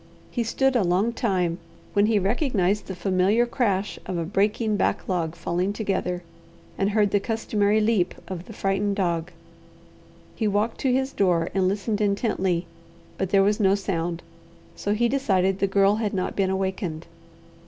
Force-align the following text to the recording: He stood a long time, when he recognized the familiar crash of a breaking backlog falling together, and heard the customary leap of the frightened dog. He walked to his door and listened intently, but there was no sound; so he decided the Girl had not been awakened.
He 0.31 0.43
stood 0.43 0.75
a 0.75 0.81
long 0.83 1.13
time, 1.13 1.59
when 1.93 2.07
he 2.07 2.17
recognized 2.17 2.87
the 2.87 2.95
familiar 2.95 3.45
crash 3.45 3.99
of 4.07 4.17
a 4.17 4.25
breaking 4.25 4.75
backlog 4.75 5.35
falling 5.35 5.73
together, 5.73 6.23
and 6.75 6.89
heard 6.89 7.11
the 7.11 7.19
customary 7.19 7.79
leap 7.79 8.15
of 8.27 8.45
the 8.45 8.51
frightened 8.53 8.95
dog. 8.95 9.31
He 10.35 10.47
walked 10.47 10.79
to 10.79 10.91
his 10.91 11.11
door 11.13 11.49
and 11.53 11.67
listened 11.67 12.01
intently, 12.01 12.65
but 13.19 13.29
there 13.29 13.43
was 13.43 13.59
no 13.59 13.75
sound; 13.75 14.23
so 14.75 14.95
he 14.95 15.07
decided 15.07 15.59
the 15.59 15.67
Girl 15.67 15.97
had 15.97 16.15
not 16.15 16.35
been 16.35 16.49
awakened. 16.49 17.05